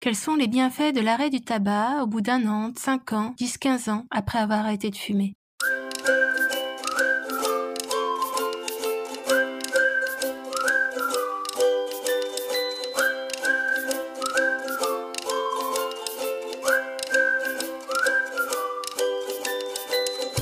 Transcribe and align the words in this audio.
Quels 0.00 0.14
sont 0.14 0.36
les 0.36 0.46
bienfaits 0.46 0.94
de 0.94 1.00
l'arrêt 1.00 1.28
du 1.28 1.40
tabac 1.40 2.04
au 2.04 2.06
bout 2.06 2.20
d'un 2.20 2.46
an, 2.46 2.70
cinq 2.76 3.12
ans, 3.12 3.34
dix, 3.36 3.58
quinze 3.58 3.88
ans 3.88 4.04
après 4.12 4.38
avoir 4.38 4.60
arrêté 4.60 4.90
de 4.90 4.96
fumer? 4.96 5.34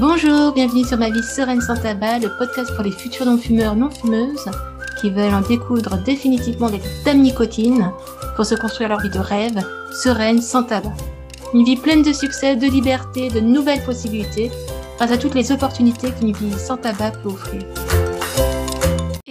Bonjour, 0.00 0.52
bienvenue 0.54 0.84
sur 0.84 0.96
ma 0.96 1.10
vie 1.10 1.22
sereine 1.22 1.60
sans 1.60 1.76
tabac, 1.76 2.20
le 2.20 2.34
podcast 2.38 2.74
pour 2.74 2.84
les 2.84 2.90
futurs 2.90 3.26
non-fumeurs 3.26 3.76
non-fumeuses 3.76 4.48
qui 5.02 5.10
veulent 5.10 5.34
en 5.34 5.42
découdre 5.42 5.98
définitivement 5.98 6.70
des 6.70 6.80
dames 7.04 7.20
nicotine 7.20 7.90
pour 8.36 8.46
se 8.46 8.54
construire 8.54 8.88
leur 8.88 9.00
vie 9.00 9.10
de 9.10 9.18
rêve, 9.18 9.60
sereine, 9.92 10.40
sans 10.40 10.62
tabac. 10.62 10.94
Une 11.52 11.64
vie 11.64 11.76
pleine 11.76 12.02
de 12.02 12.12
succès, 12.12 12.56
de 12.56 12.66
liberté, 12.66 13.28
de 13.28 13.40
nouvelles 13.40 13.82
possibilités, 13.82 14.50
grâce 14.96 15.10
à 15.10 15.18
toutes 15.18 15.34
les 15.34 15.52
opportunités 15.52 16.12
qu'une 16.12 16.32
vie 16.32 16.58
sans 16.58 16.76
tabac 16.76 17.10
peut 17.22 17.30
offrir 17.30 17.62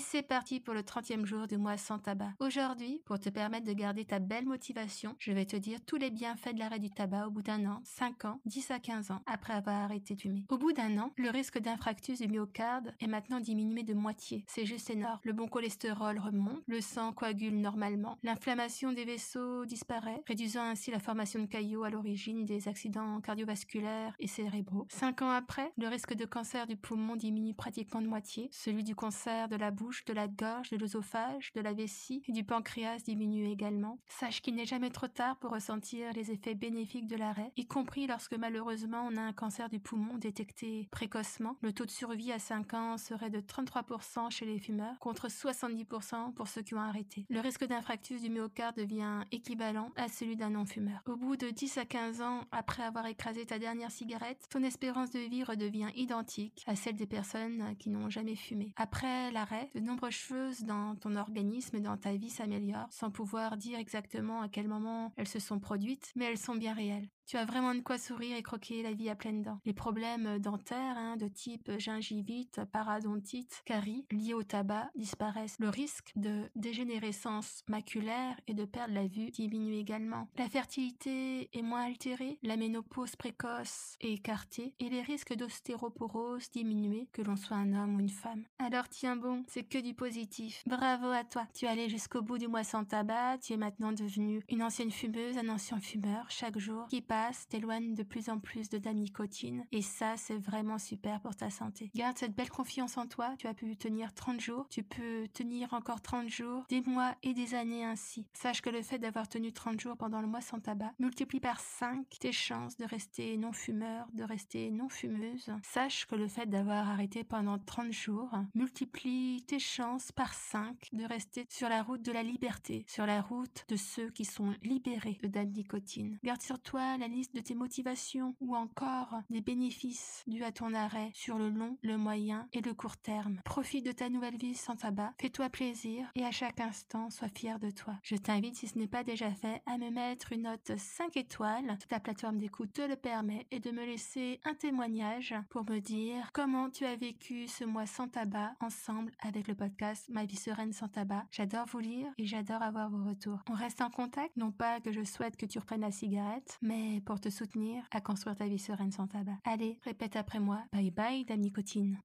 c'est 0.00 0.22
parti 0.22 0.60
pour 0.60 0.74
le 0.74 0.80
30e 0.80 1.24
jour 1.24 1.46
du 1.46 1.58
mois 1.58 1.76
sans 1.76 1.98
tabac. 1.98 2.32
Aujourd'hui, 2.40 3.02
pour 3.04 3.18
te 3.18 3.28
permettre 3.28 3.66
de 3.66 3.72
garder 3.72 4.04
ta 4.04 4.18
belle 4.18 4.46
motivation, 4.46 5.14
je 5.18 5.32
vais 5.32 5.44
te 5.44 5.56
dire 5.56 5.78
tous 5.84 5.96
les 5.96 6.10
bienfaits 6.10 6.54
de 6.54 6.58
l'arrêt 6.58 6.78
du 6.78 6.90
tabac 6.90 7.26
au 7.26 7.30
bout 7.30 7.42
d'un 7.42 7.64
an, 7.66 7.80
5 7.84 8.24
ans, 8.24 8.40
10 8.46 8.70
à 8.70 8.78
15 8.78 9.10
ans 9.10 9.20
après 9.26 9.52
avoir 9.52 9.76
arrêté 9.76 10.14
de 10.14 10.20
fumer. 10.20 10.44
Au 10.48 10.58
bout 10.58 10.72
d'un 10.72 10.98
an, 10.98 11.12
le 11.16 11.30
risque 11.30 11.58
d'infractus 11.58 12.20
du 12.20 12.28
myocarde 12.28 12.94
est 13.00 13.06
maintenant 13.06 13.40
diminué 13.40 13.82
de 13.82 13.94
moitié. 13.94 14.44
C'est 14.46 14.66
juste 14.66 14.90
énorme. 14.90 15.18
Le 15.22 15.32
bon 15.32 15.48
cholestérol 15.48 16.18
remonte, 16.18 16.62
le 16.66 16.80
sang 16.80 17.12
coagule 17.12 17.60
normalement, 17.60 18.18
l'inflammation 18.22 18.92
des 18.92 19.04
vaisseaux 19.04 19.64
disparaît, 19.66 20.22
réduisant 20.26 20.64
ainsi 20.64 20.90
la 20.90 20.98
formation 20.98 21.40
de 21.40 21.46
caillots 21.46 21.84
à 21.84 21.90
l'origine 21.90 22.44
des 22.44 22.68
accidents 22.68 23.20
cardiovasculaires 23.20 24.14
et 24.18 24.26
cérébraux. 24.26 24.86
5 24.90 25.22
ans 25.22 25.30
après, 25.30 25.72
le 25.76 25.88
risque 25.88 26.14
de 26.14 26.24
cancer 26.24 26.66
du 26.66 26.76
poumon 26.76 27.16
diminue 27.16 27.54
pratiquement 27.54 28.00
de 28.00 28.06
moitié, 28.06 28.48
celui 28.52 28.82
du 28.82 28.94
cancer 28.94 29.48
de 29.48 29.56
la 29.56 29.70
de 30.06 30.12
la 30.12 30.28
gorge, 30.28 30.70
de 30.70 30.76
l'œsophage, 30.76 31.52
de 31.52 31.60
la 31.60 31.72
vessie 31.72 32.22
et 32.28 32.32
du 32.32 32.44
pancréas 32.44 32.98
diminue 33.04 33.48
également. 33.50 33.98
Sache 34.08 34.40
qu'il 34.40 34.54
n'est 34.54 34.64
jamais 34.64 34.90
trop 34.90 35.08
tard 35.08 35.36
pour 35.36 35.50
ressentir 35.50 36.12
les 36.12 36.30
effets 36.30 36.54
bénéfiques 36.54 37.06
de 37.06 37.16
l'arrêt, 37.16 37.52
y 37.56 37.66
compris 37.66 38.06
lorsque 38.06 38.34
malheureusement 38.34 39.08
on 39.10 39.16
a 39.16 39.20
un 39.20 39.32
cancer 39.32 39.68
du 39.68 39.80
poumon 39.80 40.18
détecté 40.18 40.88
précocement. 40.90 41.56
Le 41.62 41.72
taux 41.72 41.84
de 41.84 41.90
survie 41.90 42.32
à 42.32 42.38
5 42.38 42.74
ans 42.74 42.98
serait 42.98 43.30
de 43.30 43.40
33% 43.40 44.30
chez 44.30 44.46
les 44.46 44.58
fumeurs 44.58 44.98
contre 45.00 45.28
70% 45.28 46.32
pour 46.32 46.48
ceux 46.48 46.62
qui 46.62 46.74
ont 46.74 46.80
arrêté. 46.80 47.26
Le 47.28 47.40
risque 47.40 47.66
d'infractus 47.66 48.22
du 48.22 48.30
myocarde 48.30 48.76
devient 48.76 49.22
équivalent 49.32 49.90
à 49.96 50.08
celui 50.08 50.36
d'un 50.36 50.50
non-fumeur. 50.50 51.02
Au 51.06 51.16
bout 51.16 51.36
de 51.36 51.50
10 51.50 51.78
à 51.78 51.84
15 51.84 52.22
ans 52.22 52.44
après 52.52 52.82
avoir 52.82 53.06
écrasé 53.06 53.44
ta 53.44 53.58
dernière 53.58 53.90
cigarette, 53.90 54.46
ton 54.50 54.62
espérance 54.62 55.10
de 55.10 55.20
vie 55.20 55.44
redevient 55.44 55.90
identique 55.94 56.62
à 56.66 56.76
celle 56.76 56.96
des 56.96 57.06
personnes 57.06 57.74
qui 57.78 57.90
n'ont 57.90 58.10
jamais 58.10 58.36
fumé. 58.36 58.72
Après 58.76 59.30
l'arrêt, 59.32 59.68
de 59.74 59.80
nombreuses 59.80 60.14
choses 60.14 60.60
dans 60.62 60.96
ton 60.96 61.16
organisme 61.16 61.76
et 61.76 61.80
dans 61.80 61.96
ta 61.96 62.14
vie 62.16 62.30
s'améliorent 62.30 62.92
sans 62.92 63.10
pouvoir 63.10 63.56
dire 63.56 63.78
exactement 63.78 64.40
à 64.42 64.48
quel 64.48 64.68
moment 64.68 65.12
elles 65.16 65.28
se 65.28 65.40
sont 65.40 65.58
produites, 65.58 66.12
mais 66.16 66.26
elles 66.26 66.38
sont 66.38 66.56
bien 66.56 66.74
réelles. 66.74 67.08
Tu 67.26 67.38
as 67.38 67.44
vraiment 67.44 67.74
de 67.74 67.80
quoi 67.80 67.96
sourire 67.98 68.36
et 68.36 68.42
croquer 68.42 68.82
la 68.82 68.92
vie 68.92 69.08
à 69.08 69.14
pleines 69.14 69.42
dents. 69.42 69.60
Les 69.64 69.72
problèmes 69.72 70.38
dentaires 70.38 70.96
hein, 70.96 71.16
de 71.16 71.26
type 71.26 71.70
gingivite, 71.78 72.60
paradontite, 72.70 73.62
carie 73.64 74.04
liés 74.10 74.34
au 74.34 74.42
tabac 74.42 74.90
disparaissent. 74.94 75.56
Le 75.58 75.70
risque 75.70 76.12
de 76.16 76.50
dégénérescence 76.54 77.62
maculaire 77.68 78.38
et 78.46 78.54
de 78.54 78.64
perdre 78.64 78.94
la 78.94 79.06
vue 79.06 79.30
diminue 79.30 79.74
également. 79.74 80.28
La 80.36 80.48
fertilité 80.48 81.48
est 81.56 81.62
moins 81.62 81.84
altérée, 81.84 82.38
la 82.42 82.56
ménopause 82.56 83.16
précoce 83.16 83.96
est 84.00 84.12
écartée 84.12 84.74
et 84.78 84.90
les 84.90 85.02
risques 85.02 85.34
d'ostéoporose 85.34 86.50
diminuent 86.50 87.06
que 87.12 87.22
l'on 87.22 87.36
soit 87.36 87.56
un 87.56 87.72
homme 87.72 87.96
ou 87.96 88.00
une 88.00 88.10
femme. 88.10 88.44
Alors 88.58 88.88
tiens 88.88 89.16
bon, 89.16 89.44
c'est 89.48 89.64
que 89.64 89.78
du 89.78 89.94
positif. 89.94 90.62
Bravo 90.66 91.06
à 91.06 91.24
toi. 91.24 91.46
Tu 91.54 91.64
es 91.64 91.68
allé 91.68 91.88
jusqu'au 91.88 92.20
bout 92.20 92.38
du 92.38 92.48
mois 92.48 92.64
sans 92.64 92.84
tabac, 92.84 93.38
tu 93.38 93.54
es 93.54 93.56
maintenant 93.56 93.92
devenue 93.92 94.42
une 94.50 94.62
ancienne 94.62 94.90
fumeuse, 94.90 95.38
un 95.38 95.48
ancien 95.48 95.80
fumeur 95.80 96.26
chaque 96.28 96.58
jour 96.58 96.86
qui 96.88 97.00
t'éloigne 97.48 97.94
de 97.94 98.02
plus 98.02 98.28
en 98.28 98.38
plus 98.38 98.68
de 98.68 98.78
ta 98.78 98.92
nicotine 98.92 99.64
et 99.72 99.82
ça 99.82 100.16
c'est 100.16 100.38
vraiment 100.38 100.78
super 100.78 101.20
pour 101.20 101.36
ta 101.36 101.50
santé. 101.50 101.90
Garde 101.94 102.18
cette 102.18 102.34
belle 102.34 102.50
confiance 102.50 102.96
en 102.96 103.06
toi, 103.06 103.34
tu 103.38 103.46
as 103.46 103.54
pu 103.54 103.76
tenir 103.76 104.12
30 104.14 104.40
jours, 104.40 104.66
tu 104.68 104.82
peux 104.82 105.28
tenir 105.32 105.72
encore 105.72 106.00
30 106.00 106.28
jours, 106.28 106.64
des 106.68 106.82
mois 106.82 107.14
et 107.22 107.34
des 107.34 107.54
années 107.54 107.84
ainsi. 107.84 108.26
Sache 108.32 108.62
que 108.62 108.70
le 108.70 108.82
fait 108.82 108.98
d'avoir 108.98 109.28
tenu 109.28 109.52
30 109.52 109.80
jours 109.80 109.96
pendant 109.96 110.20
le 110.20 110.26
mois 110.26 110.40
sans 110.40 110.60
tabac 110.60 110.92
multiplie 110.98 111.40
par 111.40 111.60
5 111.60 112.06
tes 112.18 112.32
chances 112.32 112.76
de 112.76 112.84
rester 112.84 113.36
non 113.36 113.52
fumeur, 113.52 114.06
de 114.12 114.24
rester 114.24 114.70
non 114.70 114.88
fumeuse. 114.88 115.50
Sache 115.62 116.06
que 116.06 116.14
le 116.14 116.28
fait 116.28 116.46
d'avoir 116.46 116.88
arrêté 116.88 117.24
pendant 117.24 117.58
30 117.58 117.92
jours 117.92 118.30
multiplie 118.54 119.44
tes 119.46 119.58
chances 119.58 120.12
par 120.12 120.34
5 120.34 120.88
de 120.92 121.04
rester 121.04 121.46
sur 121.48 121.68
la 121.68 121.82
route 121.82 122.02
de 122.02 122.12
la 122.12 122.22
liberté, 122.22 122.84
sur 122.88 123.06
la 123.06 123.20
route 123.20 123.64
de 123.68 123.76
ceux 123.76 124.10
qui 124.10 124.24
sont 124.24 124.54
libérés 124.62 125.18
de 125.22 125.34
la 125.34 125.44
nicotine. 125.44 126.18
Garde 126.24 126.42
sur 126.42 126.60
toi 126.60 126.96
la 126.98 127.03
liste 127.08 127.34
de 127.34 127.40
tes 127.40 127.54
motivations 127.54 128.34
ou 128.40 128.56
encore 128.56 129.20
des 129.30 129.40
bénéfices 129.40 130.22
dus 130.26 130.42
à 130.42 130.52
ton 130.52 130.74
arrêt 130.74 131.10
sur 131.14 131.38
le 131.38 131.50
long, 131.50 131.76
le 131.82 131.96
moyen 131.96 132.48
et 132.52 132.60
le 132.60 132.74
court 132.74 132.96
terme. 132.96 133.40
Profite 133.44 133.86
de 133.86 133.92
ta 133.92 134.08
nouvelle 134.08 134.36
vie 134.36 134.54
sans 134.54 134.76
tabac, 134.76 135.14
fais-toi 135.20 135.48
plaisir 135.50 136.10
et 136.14 136.24
à 136.24 136.30
chaque 136.30 136.60
instant 136.60 137.10
sois 137.10 137.28
fier 137.28 137.58
de 137.58 137.70
toi. 137.70 137.94
Je 138.02 138.16
t'invite, 138.16 138.56
si 138.56 138.68
ce 138.68 138.78
n'est 138.78 138.86
pas 138.86 139.04
déjà 139.04 139.30
fait, 139.30 139.62
à 139.66 139.78
me 139.78 139.90
mettre 139.90 140.32
une 140.32 140.42
note 140.42 140.72
5 140.76 141.16
étoiles 141.16 141.76
si 141.80 141.88
ta 141.88 142.00
plateforme 142.00 142.38
d'écoute 142.38 142.72
te 142.72 142.82
le 142.82 142.96
permet 142.96 143.46
et 143.50 143.60
de 143.60 143.70
me 143.70 143.84
laisser 143.84 144.40
un 144.44 144.54
témoignage 144.54 145.34
pour 145.50 145.64
me 145.68 145.80
dire 145.80 146.30
comment 146.32 146.70
tu 146.70 146.84
as 146.84 146.96
vécu 146.96 147.48
ce 147.48 147.64
mois 147.64 147.86
sans 147.86 148.08
tabac 148.08 148.54
ensemble 148.60 149.12
avec 149.20 149.48
le 149.48 149.54
podcast 149.54 150.08
Ma 150.08 150.24
vie 150.24 150.36
sereine 150.36 150.72
sans 150.72 150.88
tabac. 150.88 151.26
J'adore 151.30 151.66
vous 151.66 151.78
lire 151.78 152.06
et 152.18 152.26
j'adore 152.26 152.62
avoir 152.62 152.90
vos 152.90 153.04
retours. 153.04 153.40
On 153.48 153.54
reste 153.54 153.80
en 153.80 153.90
contact, 153.90 154.36
non 154.36 154.52
pas 154.52 154.80
que 154.80 154.92
je 154.92 155.04
souhaite 155.04 155.36
que 155.36 155.46
tu 155.46 155.58
reprennes 155.58 155.80
la 155.80 155.90
cigarette, 155.90 156.58
mais 156.62 156.93
pour 157.00 157.20
te 157.20 157.30
soutenir 157.30 157.84
à 157.90 158.00
construire 158.00 158.36
ta 158.36 158.46
vie 158.46 158.58
sereine 158.58 158.92
sans 158.92 159.06
tabac. 159.06 159.38
Allez, 159.44 159.78
répète 159.84 160.16
après 160.16 160.40
moi. 160.40 160.62
Bye 160.72 160.90
bye, 160.90 161.24
dame 161.24 161.40
nicotine. 161.40 161.98